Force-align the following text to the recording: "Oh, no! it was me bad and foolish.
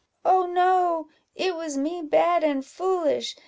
"Oh, 0.25 0.47
no! 0.47 1.09
it 1.35 1.55
was 1.55 1.77
me 1.77 2.01
bad 2.01 2.43
and 2.43 2.65
foolish. 2.65 3.35